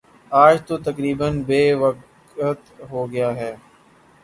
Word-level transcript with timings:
آج 0.31 0.55
وہ 0.67 0.77
تقریبا 0.85 1.27
بے 1.47 1.61
وقعت 1.83 2.59
ہو 2.91 3.01
گیا 3.11 3.29
ہے 3.35 3.53